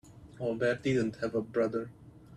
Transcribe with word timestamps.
Albert 0.39 0.81
didn't 0.81 1.17
have 1.17 1.35
a 1.35 1.43
brother. 1.43 1.91